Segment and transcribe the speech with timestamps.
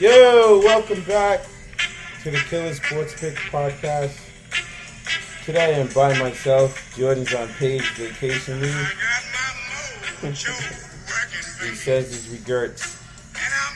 [0.00, 1.40] Yo, welcome back
[2.22, 4.16] to the Killer Sports Pick podcast.
[5.44, 6.94] Today I am by myself.
[6.96, 8.94] Jordan's on page vacation leave.
[10.20, 13.02] he says his regrets.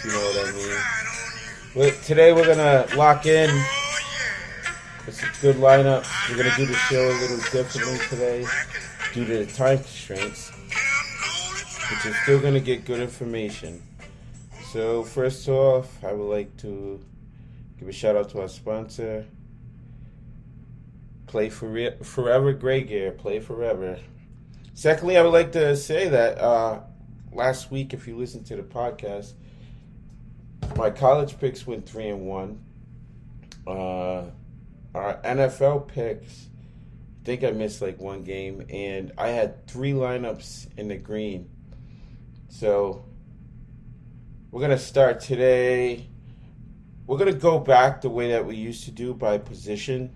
[0.05, 0.79] You know what I mean.
[1.75, 3.51] But today we're gonna lock in.
[5.09, 6.07] It's a good lineup.
[6.31, 8.47] We're gonna do the show a little differently today
[9.13, 10.53] due to the time constraints.
[11.91, 13.83] But you're still gonna get good information.
[14.73, 16.99] So first off, I would like to
[17.79, 19.27] give a shout out to our sponsor,
[21.27, 23.13] Play for Forever Gray Gear.
[23.13, 23.99] Play forever.
[24.73, 26.81] Secondly, I would like to say that uh,
[27.35, 29.35] last week, if you listened to the podcast,
[30.75, 32.59] my college picks went three and one.
[33.67, 34.25] Uh,
[34.95, 36.49] our NFL picks,
[37.21, 41.51] I think I missed like one game, and I had three lineups in the green.
[42.49, 43.05] So
[44.53, 46.07] we're gonna start today.
[47.07, 50.15] We're gonna go back the way that we used to do by position.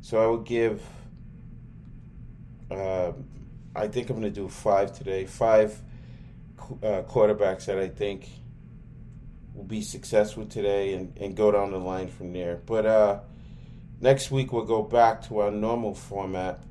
[0.00, 0.82] So I will give.
[2.70, 3.12] Uh,
[3.76, 5.26] I think I'm gonna do five today.
[5.26, 5.78] Five
[6.82, 8.30] uh, quarterbacks that I think
[9.54, 12.62] will be successful today, and, and go down the line from there.
[12.64, 13.20] But uh,
[14.00, 16.62] next week we'll go back to our normal format.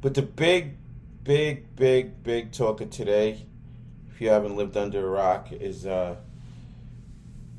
[0.00, 0.78] But the big,
[1.22, 3.44] big, big, big talker today
[4.16, 6.16] if you haven't lived under a rock, is uh,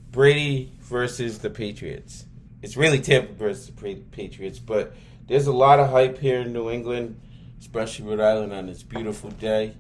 [0.09, 2.25] Brady versus the Patriots.
[2.63, 4.95] It's really Tampa versus the Patriots, but
[5.27, 7.21] there's a lot of hype here in New England,
[7.59, 9.75] especially Rhode Island on this beautiful day.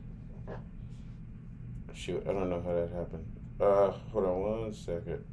[1.95, 3.25] Shoot, I don't know how that happened.
[3.59, 5.25] Uh, hold on one second.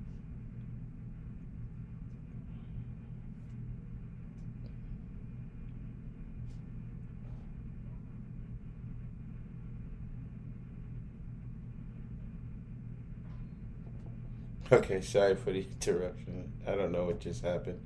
[14.72, 16.52] Okay, sorry for the interruption.
[16.66, 17.80] I don't know what just happened.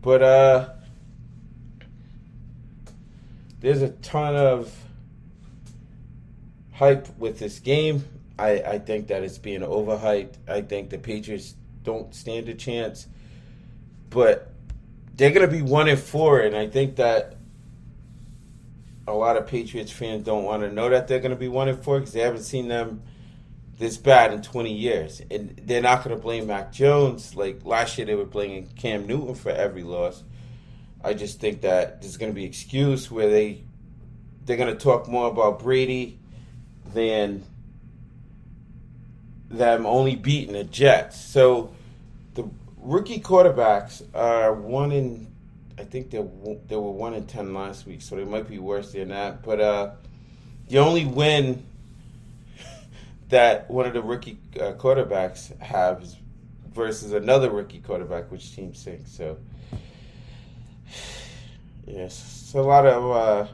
[0.00, 0.68] But uh
[3.60, 4.72] there's a ton of
[6.72, 8.04] hype with this game.
[8.38, 10.34] I, I think that it's being overhyped.
[10.46, 13.08] I think the Patriots don't stand a chance.
[14.10, 14.52] But
[15.16, 17.36] they're gonna be one and four, and I think that
[19.08, 21.82] a lot of Patriots fans don't want to know that they're gonna be one and
[21.82, 23.02] four because they haven't seen them
[23.78, 25.22] this bad in 20 years.
[25.30, 27.34] And they're not going to blame Mac Jones.
[27.34, 30.22] Like last year, they were blaming Cam Newton for every loss.
[31.02, 33.62] I just think that there's going to be excuse where they
[34.44, 36.18] they're going to talk more about Brady
[36.92, 37.44] than
[39.50, 41.20] them only beating the Jets.
[41.20, 41.72] So
[42.34, 45.28] the rookie quarterbacks are one in
[45.78, 46.18] I think they
[46.66, 49.44] they were one in ten last week, so they might be worse than that.
[49.44, 49.90] But uh,
[50.68, 51.64] the only win
[53.28, 56.16] that one of the rookie uh, quarterbacks has
[56.72, 59.10] versus another rookie quarterback, which team sinks.
[59.10, 59.38] So,
[61.86, 63.52] yes, it's a lot of uh,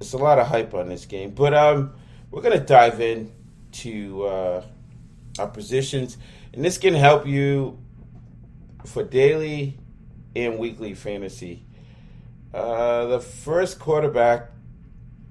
[0.00, 1.30] it's a lot of hype on this game.
[1.30, 1.94] But um,
[2.30, 3.32] we're gonna dive in
[3.72, 4.64] to uh,
[5.38, 6.18] our positions,
[6.52, 7.78] and this can help you
[8.84, 9.78] for daily
[10.34, 11.64] and weekly fantasy.
[12.52, 14.50] Uh, the first quarterback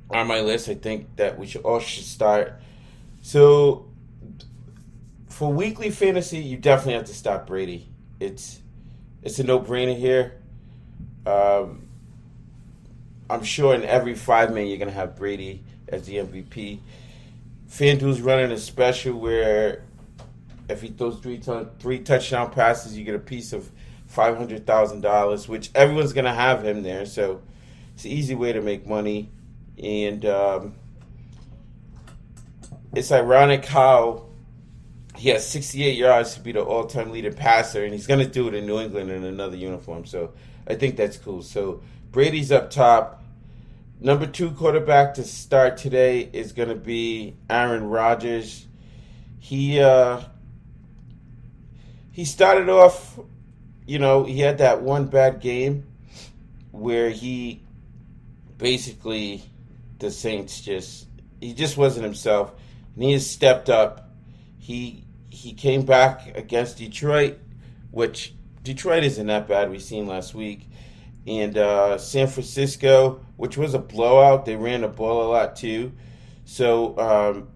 [0.10, 0.70] on my list.
[0.70, 2.62] I think that we should all should start.
[3.22, 3.88] So
[5.30, 7.88] for weekly fantasy, you definitely have to stop Brady.
[8.20, 8.60] It's
[9.22, 10.40] it's a no brainer here.
[11.26, 11.88] Um,
[13.30, 16.80] I'm sure in every five man you're gonna have Brady as the MVP.
[17.70, 19.84] FanDuel's running a special where
[20.70, 23.70] if he throws three t- three touchdown passes, you get a piece of
[24.08, 27.06] five hundred thousand dollars, which everyone's gonna have him there.
[27.06, 27.42] So
[27.94, 29.30] it's an easy way to make money
[29.82, 30.76] and um,
[32.94, 34.26] it's ironic how
[35.16, 38.48] he has 68 yards to be the all-time leading passer, and he's going to do
[38.48, 40.06] it in New England in another uniform.
[40.06, 40.34] So
[40.68, 41.42] I think that's cool.
[41.42, 43.24] So Brady's up top.
[44.00, 48.68] Number two quarterback to start today is going to be Aaron Rodgers.
[49.40, 50.22] He uh,
[52.12, 53.20] he started off,
[53.88, 55.88] you know, he had that one bad game
[56.72, 57.64] where he
[58.58, 59.44] basically
[60.00, 61.08] the Saints just
[61.40, 62.54] he just wasn't himself,
[62.96, 64.10] and he has stepped up.
[64.58, 67.38] He he came back against Detroit,
[67.92, 68.34] which
[68.64, 69.70] Detroit isn't that bad.
[69.70, 70.68] We seen last week,
[71.26, 74.46] and uh, San Francisco, which was a blowout.
[74.46, 75.92] They ran the ball a lot too,
[76.46, 77.48] so um,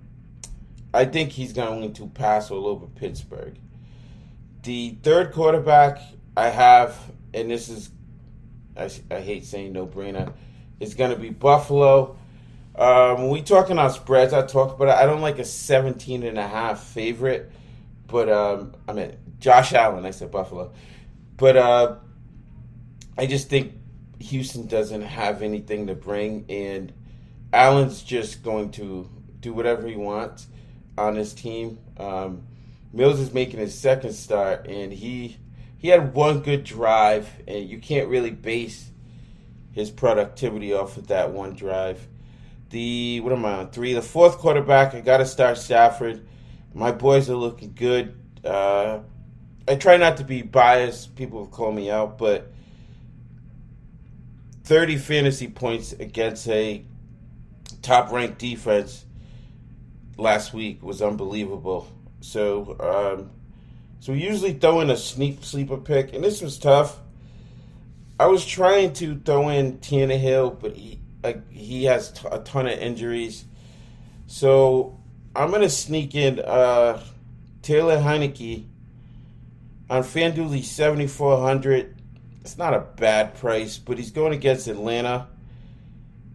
[0.93, 3.57] I think he's going to pass all over Pittsburgh.
[4.63, 5.99] The third quarterback
[6.37, 6.97] I have,
[7.33, 7.89] and this is
[8.77, 10.33] I, I hate saying no brainer,
[10.79, 12.17] is going to be Buffalo.
[12.75, 15.01] Um, we talking on spreads, I talk about it.
[15.01, 17.51] I don't like a 17 and a half favorite,
[18.07, 20.05] but um, I mean Josh Allen.
[20.05, 20.71] I said Buffalo,
[21.37, 21.95] but uh,
[23.17, 23.73] I just think
[24.19, 26.93] Houston doesn't have anything to bring, and
[27.51, 29.09] Allen's just going to
[29.39, 30.47] do whatever he wants
[30.97, 31.79] on his team.
[31.97, 32.43] Um,
[32.93, 35.37] Mills is making his second start, and he
[35.77, 38.91] he had one good drive, and you can't really base
[39.71, 42.07] his productivity off of that one drive.
[42.71, 43.93] The what am I on three?
[43.93, 46.25] The fourth quarterback, I got to start Stafford.
[46.73, 48.17] My boys are looking good.
[48.45, 48.99] Uh,
[49.67, 51.15] I try not to be biased.
[51.15, 52.51] People have called me out, but
[54.63, 56.85] 30 fantasy points against a
[57.81, 59.05] top ranked defense
[60.17, 61.91] last week was unbelievable.
[62.21, 63.31] So, um,
[63.99, 66.99] so we usually throw in a sneak sleeper pick, and this was tough.
[68.17, 71.01] I was trying to throw in Tannehill, but he
[71.49, 73.45] he has t- a ton of injuries.
[74.27, 74.99] So
[75.35, 77.01] I'm gonna sneak in uh,
[77.61, 78.65] Taylor Heinicke
[79.89, 80.55] on FanDuel.
[80.55, 81.95] He's 7,400.
[82.41, 85.27] It's not a bad price, but he's going against Atlanta,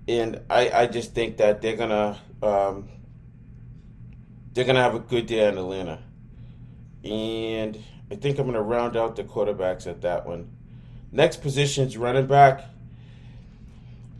[0.07, 2.89] and I, I just think that they're gonna um,
[4.53, 5.99] they're gonna have a good day in Atlanta,
[7.03, 10.51] and I think I'm gonna round out the quarterbacks at that one.
[11.11, 12.65] Next position is running back.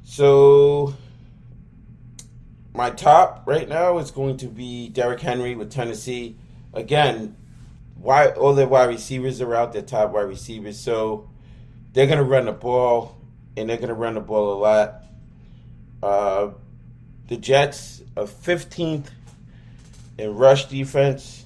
[0.09, 0.95] So
[2.73, 6.37] my top right now is going to be Derrick Henry with Tennessee.
[6.73, 7.37] Again,
[7.97, 10.79] why all their wide receivers are out, their top wide receivers.
[10.79, 11.29] So
[11.93, 13.17] they're gonna run the ball
[13.57, 15.03] and they're gonna run the ball a lot.
[16.01, 16.51] Uh,
[17.27, 19.09] the Jets are 15th
[20.19, 21.45] in rush defense.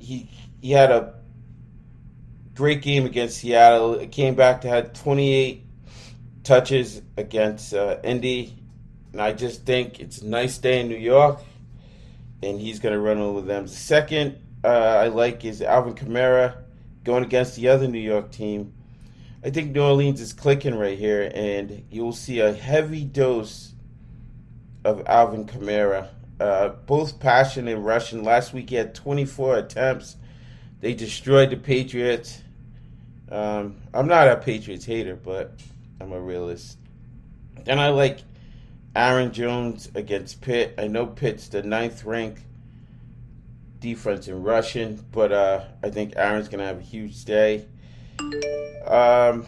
[0.00, 0.28] He
[0.60, 1.14] he had a
[2.56, 3.94] great game against Seattle.
[3.94, 5.63] It came back to had 28
[6.44, 8.56] touches against uh, Indy,
[9.12, 11.40] and I just think it's a nice day in New York,
[12.42, 13.64] and he's going to run over them.
[13.64, 16.58] The Second, uh, I like is Alvin Kamara
[17.02, 18.74] going against the other New York team.
[19.42, 23.74] I think New Orleans is clicking right here, and you'll see a heavy dose
[24.84, 26.08] of Alvin Kamara.
[26.40, 28.24] Uh, both passion and rushing.
[28.24, 30.16] Last week he had 24 attempts.
[30.80, 32.42] They destroyed the Patriots.
[33.30, 35.58] Um, I'm not a Patriots hater, but
[36.04, 36.76] I'm a realist.
[37.64, 38.20] Then I like
[38.94, 40.74] Aaron Jones against Pitt.
[40.76, 42.42] I know Pitt's the ninth ranked
[43.80, 47.64] defense in rushing, but uh, I think Aaron's going to have a huge day.
[48.86, 49.46] Um,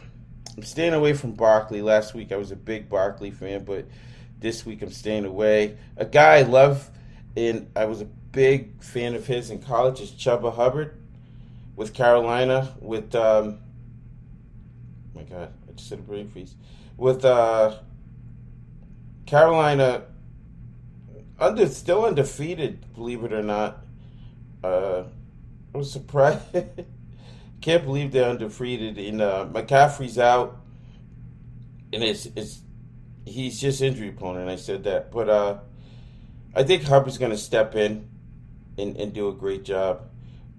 [0.57, 1.83] I'm staying away from Barkley.
[1.83, 3.85] Last week I was a big Barkley fan, but
[4.39, 5.77] this week I'm staying away.
[5.99, 6.91] A guy I love,
[7.37, 10.97] and I was a big fan of his in college, is Chuba Hubbard
[11.77, 12.75] with Carolina.
[12.81, 13.59] With um,
[15.15, 15.53] oh my God,
[16.07, 16.55] Brain freeze.
[16.97, 17.79] With uh,
[19.27, 20.05] Carolina,
[21.39, 23.85] under still undefeated, believe it or not.
[24.63, 25.05] Uh,
[25.75, 26.41] I was surprised.
[27.61, 28.99] Can't believe they're undefeated.
[28.99, 30.61] And uh, McCaffrey's out,
[31.93, 32.61] and it's it's
[33.25, 35.11] he's just injury prone, and I said that.
[35.11, 35.59] But uh,
[36.55, 38.09] I think Hubbard's going to step in
[38.79, 40.03] and, and do a great job.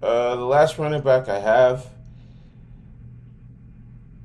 [0.02, 1.88] Uh, the last running back I have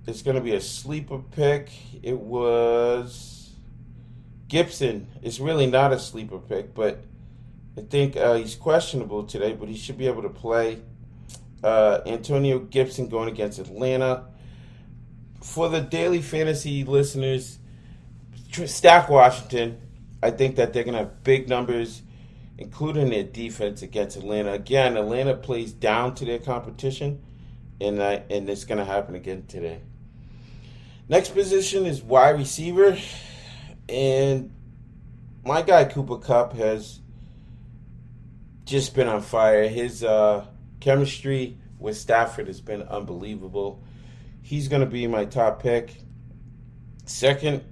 [0.05, 1.69] is going to be a sleeper pick.
[2.01, 3.51] It was
[4.47, 5.07] Gibson.
[5.21, 7.03] It's really not a sleeper pick, but
[7.77, 10.81] I think uh, he's questionable today, but he should be able to play.
[11.63, 14.25] Uh, Antonio Gibson going against Atlanta.
[15.41, 17.57] For the daily fantasy listeners,
[18.65, 19.79] stack Washington.
[20.21, 22.01] I think that they're going to have big numbers,
[22.57, 24.53] including their defense against Atlanta.
[24.53, 27.21] Again, Atlanta plays down to their competition,
[27.81, 29.81] and and it's going to happen again today.
[31.09, 32.97] Next position is wide receiver,
[33.89, 34.53] and
[35.43, 37.01] my guy Cooper Kupp has
[38.63, 39.67] just been on fire.
[39.67, 40.45] His uh,
[40.79, 43.83] chemistry with Stafford has been unbelievable.
[44.41, 45.93] He's going to be my top pick.
[47.05, 47.63] Second,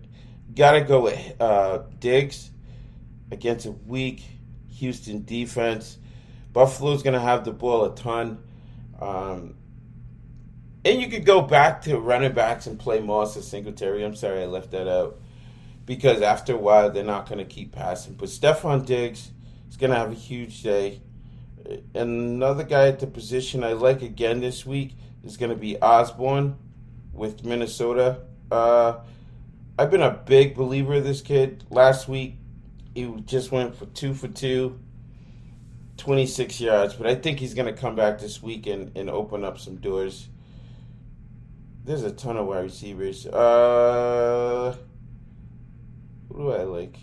[0.53, 2.51] got to go with uh, Diggs
[3.31, 4.23] against a weak
[4.75, 5.97] Houston defense.
[6.51, 8.43] Buffalo's going to have the ball a ton.
[8.99, 9.55] Um,
[10.83, 14.03] and you could go back to running backs and play Moss and Singletary.
[14.03, 15.19] I'm sorry I left that out.
[15.85, 18.13] Because after a while, they're not going to keep passing.
[18.13, 19.31] But Stefon Diggs
[19.69, 21.01] is going to have a huge day.
[21.93, 26.57] Another guy at the position I like again this week is going to be Osborn
[27.13, 28.21] with Minnesota.
[28.51, 28.99] Uh,
[29.77, 31.63] I've been a big believer of this kid.
[31.69, 32.37] Last week,
[32.95, 34.79] he just went for two for two,
[35.97, 36.93] 26 yards.
[36.95, 39.77] But I think he's going to come back this week and, and open up some
[39.77, 40.27] doors.
[41.83, 43.25] There's a ton of wide receivers.
[43.25, 44.75] Uh,
[46.29, 46.97] who do I like?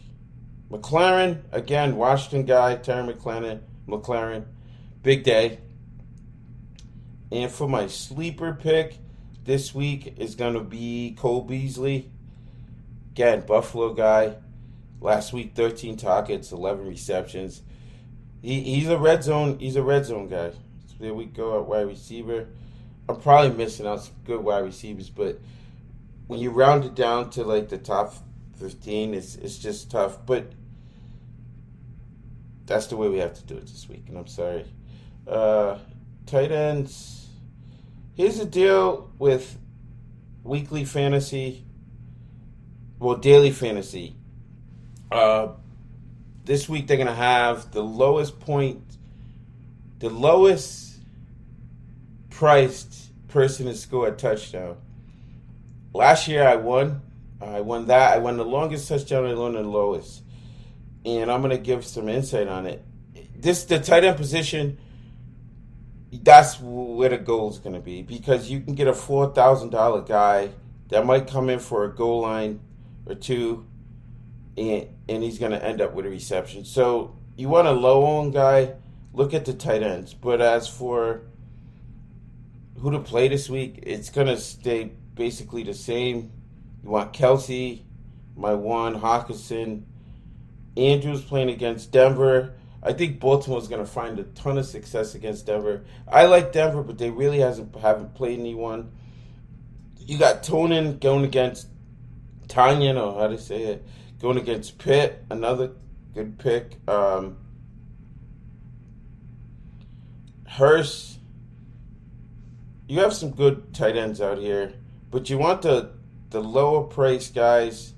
[0.70, 4.44] McLaurin, again, Washington guy, Terry McLaurin, McLaurin,
[5.02, 5.58] big day.
[7.32, 8.98] And for my sleeper pick
[9.44, 12.10] this week is to be Cole Beasley.
[13.12, 14.36] Again, Buffalo guy.
[15.00, 17.62] Last week, 13 targets, 11 receptions.
[18.42, 19.58] He, he's a red zone.
[19.58, 20.50] He's a red zone guy.
[20.50, 22.48] So there we go at wide receiver.
[23.08, 25.40] I'm probably missing out some good wide receivers, but
[26.26, 28.14] when you round it down to like the top
[28.58, 30.18] 15, it's it's just tough.
[30.26, 30.52] But
[32.66, 34.66] that's the way we have to do it this week, and I'm sorry.
[35.26, 35.78] Uh,
[36.26, 37.28] tight ends.
[38.14, 39.58] Here's the deal with
[40.44, 41.64] weekly fantasy.
[42.98, 44.16] Well, daily fantasy.
[45.10, 45.52] Uh,
[46.44, 48.82] this week they're gonna have the lowest point,
[49.98, 50.87] the lowest
[52.38, 54.76] priced person to score a touchdown.
[55.92, 57.02] Last year I won.
[57.40, 58.12] I won that.
[58.14, 59.26] I won the longest touchdown.
[59.26, 60.22] I won the lowest
[61.04, 62.84] and I'm gonna give some insight on it.
[63.34, 64.78] This the tight end position.
[66.12, 70.02] That's where the goal is gonna be because you can get a four thousand dollar
[70.02, 70.50] guy
[70.90, 72.60] that might come in for a goal line
[73.04, 73.66] or two,
[74.56, 76.64] and and he's gonna end up with a reception.
[76.64, 78.74] So you want a low owned guy.
[79.12, 80.14] Look at the tight ends.
[80.14, 81.22] But as for
[82.80, 86.32] who to play this week, it's gonna stay basically the same.
[86.82, 87.82] You want Kelce,
[88.36, 89.82] my one Hockenson
[90.78, 92.54] Andrews playing against Denver.
[92.82, 95.84] I think Baltimore's going to find a ton of success against Denver.
[96.06, 98.92] I like Denver, but they really hasn't haven't played anyone.
[99.98, 101.68] You got Tonin going against
[102.46, 103.86] Tanyan, or how to say it,
[104.20, 105.72] going against Pitt, another
[106.14, 106.76] good pick.
[106.88, 107.36] Um,
[110.46, 111.17] Hurst.
[112.88, 114.72] You have some good tight ends out here,
[115.10, 115.92] but you want the
[116.30, 117.92] the lower price guys.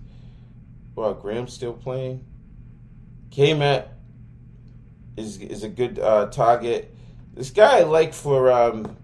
[0.96, 2.24] Well, Graham's still playing.
[3.30, 3.86] Kmet
[5.16, 6.92] is is a good uh, target.
[7.34, 8.96] This guy I like for um,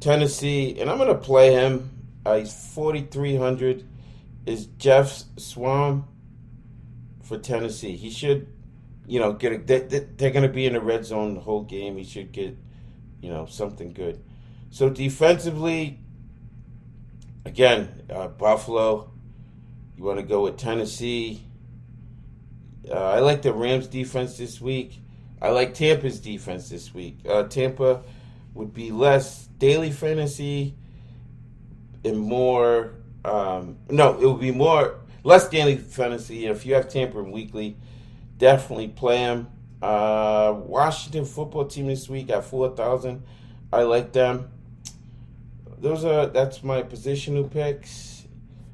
[0.00, 1.90] Tennessee, and I'm going to play him.
[2.24, 3.86] Uh, he's 4,300.
[4.46, 6.04] Is Geoff Swaim
[7.22, 7.96] for Tennessee?
[7.96, 8.48] He should,
[9.06, 9.58] you know, get a.
[9.58, 11.96] They, they're going to be in the red zone the whole game.
[11.98, 12.56] He should get,
[13.20, 14.22] you know, something good.
[14.76, 16.00] So defensively,
[17.46, 19.10] again, uh, Buffalo.
[19.96, 21.42] You want to go with Tennessee.
[22.86, 25.00] Uh, I like the Rams defense this week.
[25.40, 27.20] I like Tampa's defense this week.
[27.26, 28.02] Uh, Tampa
[28.52, 30.74] would be less daily fantasy
[32.04, 32.96] and more.
[33.24, 36.44] Um, no, it would be more less daily fantasy.
[36.44, 37.78] If you have Tampa weekly,
[38.36, 39.48] definitely play them.
[39.80, 43.22] Uh, Washington football team this week at four thousand.
[43.72, 44.50] I like them.
[45.78, 48.14] Those are that's my positional picks.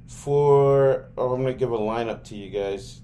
[0.06, 3.02] For oh, I'm gonna give a lineup to you guys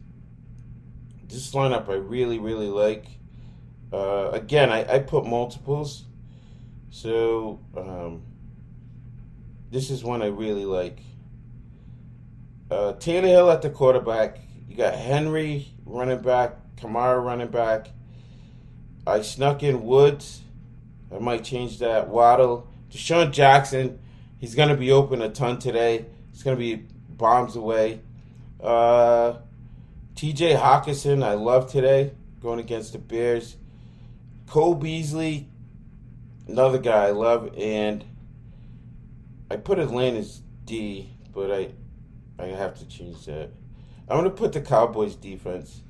[1.28, 3.06] this lineup I really, really like.
[3.92, 6.04] Uh, again, I, I put multiples.
[6.90, 8.22] So, um,
[9.70, 11.00] this is one I really like.
[12.70, 14.38] Uh, Hill at the quarterback.
[14.68, 17.88] You got Henry running back, Kamara running back.
[19.06, 20.42] I snuck in Woods.
[21.14, 22.08] I might change that.
[22.08, 22.68] Waddle.
[22.90, 23.98] DeSean Jackson.
[24.38, 26.06] He's going to be open a ton today.
[26.32, 28.00] It's going to be bombs away.
[28.62, 29.38] Uh,
[30.14, 33.56] TJ Hockenson, I love today going against the Bears.
[34.46, 35.48] Cole Beasley,
[36.46, 38.04] another guy I love, and
[39.50, 41.68] I put Atlanta's D, but I
[42.38, 43.50] I have to change that.
[44.08, 45.82] I'm gonna put the Cowboys defense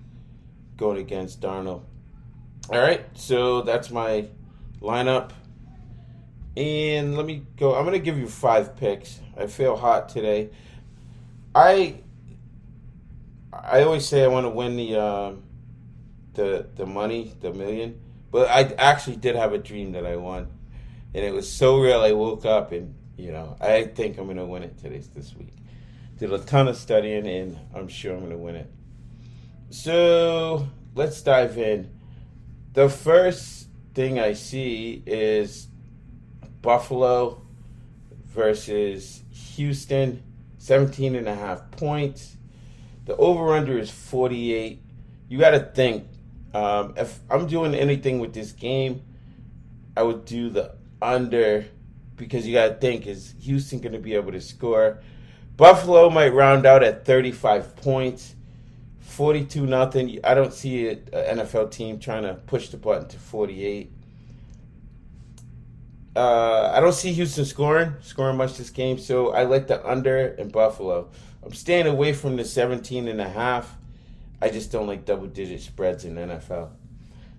[0.76, 1.82] going against Darnold.
[2.70, 4.26] All right, so that's my
[4.80, 5.30] lineup.
[6.58, 7.76] And let me go.
[7.76, 9.20] I'm gonna give you five picks.
[9.36, 10.50] I feel hot today.
[11.54, 12.00] I
[13.52, 15.32] I always say I want to win the uh,
[16.34, 18.00] the the money, the million.
[18.32, 20.48] But I actually did have a dream that I won,
[21.14, 22.00] and it was so real.
[22.00, 25.36] I woke up and you know I think I'm going to win it today this
[25.36, 25.54] week.
[26.16, 28.70] Did a ton of studying, and I'm sure I'm going to win it.
[29.70, 31.88] So let's dive in.
[32.72, 35.68] The first thing I see is
[36.62, 37.42] Buffalo
[38.26, 40.22] versus Houston,
[40.58, 42.36] 17 and a half points.
[43.06, 44.82] The over under is 48.
[45.28, 46.06] You got to think
[46.54, 49.02] um, if I'm doing anything with this game,
[49.96, 51.66] I would do the under
[52.16, 55.00] because you got to think is Houston going to be able to score?
[55.56, 58.34] Buffalo might round out at 35 points.
[59.00, 60.20] 42 nothing.
[60.22, 63.90] I don't see an NFL team trying to push the button to 48.
[66.18, 70.18] Uh, I don't see Houston scoring, scoring much this game, so I like the under
[70.18, 71.10] in Buffalo.
[71.44, 73.76] I'm staying away from the 17 and a half.
[74.42, 76.70] I just don't like double digit spreads in NFL.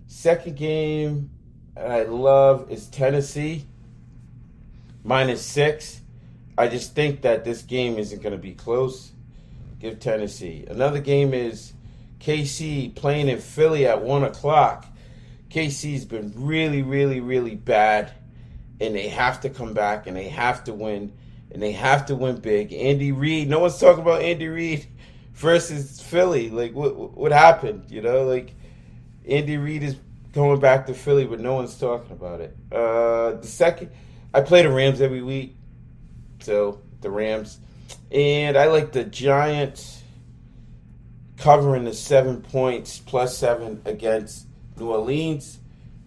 [0.08, 1.30] Second game
[1.76, 3.66] I love is Tennessee
[5.04, 6.00] minus six.
[6.58, 9.12] I just think that this game isn't going to be close.
[9.80, 10.66] Give Tennessee.
[10.70, 11.74] Another game is
[12.22, 14.86] KC playing in Philly at one o'clock.
[15.50, 18.14] KC's been really, really, really bad,
[18.80, 21.14] and they have to come back and they have to win,
[21.52, 22.74] and they have to win big.
[22.74, 24.88] Andy Reid, no one's talking about Andy Reid
[25.34, 26.50] versus Philly.
[26.50, 27.86] Like, what what happened?
[27.90, 28.54] You know, like
[29.28, 29.96] Andy Reid is
[30.34, 32.56] going back to Philly, but no one's talking about it.
[32.72, 33.92] Uh, the second,
[34.34, 35.56] I play the Rams every week,
[36.40, 37.60] so the Rams,
[38.12, 40.04] and I like the Giants
[41.38, 44.46] covering the seven points plus seven against
[44.78, 45.60] New Orleans.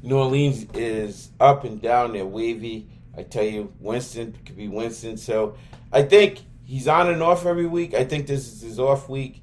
[0.02, 2.88] New Orleans is up and down; they're wavy.
[3.16, 5.16] I tell you, Winston could be Winston.
[5.16, 5.56] So
[5.92, 7.94] I think he's on and off every week.
[7.94, 9.42] I think this is his off week,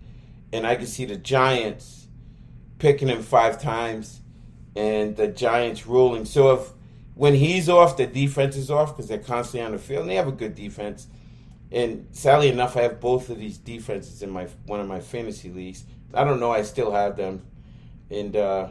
[0.52, 2.08] and I can see the Giants
[2.80, 4.22] picking him five times
[4.76, 6.26] and the Giants ruling.
[6.26, 6.70] So if
[7.16, 10.16] when he's off, the defense is off because they're constantly on the field, and they
[10.16, 11.08] have a good defense.
[11.72, 15.50] And sadly enough, I have both of these defenses in my one of my fantasy
[15.50, 15.84] leagues.
[16.14, 16.52] I don't know.
[16.52, 17.46] I still have them,
[18.10, 18.70] and uh,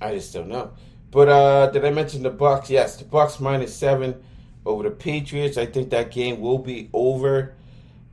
[0.00, 0.72] I just don't know.
[1.10, 2.68] But uh, did I mention the Bucs?
[2.68, 4.22] Yes, the Bucs minus seven
[4.64, 5.56] over the Patriots.
[5.56, 7.54] I think that game will be over.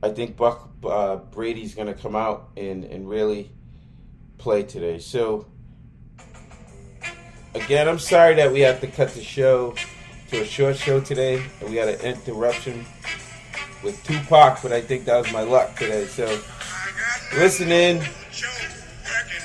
[0.02, 3.50] I think Buck uh, Brady's going to come out and, and really
[4.38, 4.98] play today.
[4.98, 5.46] So
[7.54, 9.74] again, I'm sorry that we have to cut the show
[10.30, 11.42] to a short show today.
[11.66, 12.84] We had an interruption
[13.82, 16.06] with Tupac, but I think that was my luck today.
[16.06, 16.26] So
[17.36, 18.04] listen in.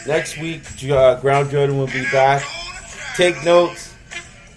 [0.05, 2.43] Next week, uh, Ground Jordan will be back.
[3.15, 3.95] Take notes.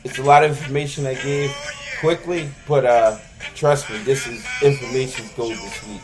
[0.03, 1.55] It's a lot of information I gave
[2.01, 3.19] quickly, but uh,
[3.55, 6.01] trust me, this is information gold this week.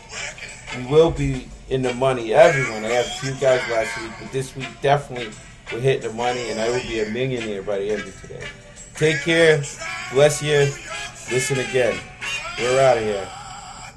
[0.77, 2.33] We will be in the money.
[2.33, 2.85] Everyone.
[2.85, 5.33] I had a few guys last week, but this week definitely
[5.73, 8.47] we're hitting the money, and I will be a millionaire by the end of today.
[8.95, 9.63] Take care.
[10.13, 10.71] Bless you.
[11.31, 11.99] Listen again.
[12.59, 13.29] We're out of here.